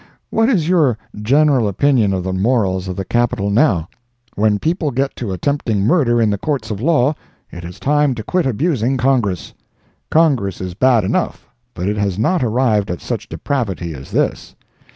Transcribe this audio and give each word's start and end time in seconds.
What 0.31 0.49
is 0.49 0.67
your 0.67 0.97
general 1.15 1.67
opinion 1.67 2.11
of 2.11 2.23
the 2.23 2.33
morals 2.33 2.87
of 2.87 2.95
the 2.95 3.05
Capital 3.05 3.51
now? 3.51 3.87
When 4.33 4.57
people 4.57 4.89
get 4.89 5.15
to 5.17 5.31
attempting 5.31 5.81
murder 5.81 6.19
in 6.19 6.31
the 6.31 6.39
Courts 6.39 6.71
of 6.71 6.81
law, 6.81 7.13
it 7.51 7.63
is 7.63 7.79
time 7.79 8.15
to 8.15 8.23
quit 8.23 8.47
abusing 8.47 8.97
Congress. 8.97 9.53
Congress 10.09 10.59
is 10.59 10.73
bad 10.73 11.03
enough, 11.03 11.47
but 11.75 11.87
it 11.87 11.97
has 11.97 12.17
not 12.17 12.43
arrived 12.43 12.89
at 12.89 12.99
such 12.99 13.29
depravity 13.29 13.93
as 13.93 14.09
this. 14.09 14.55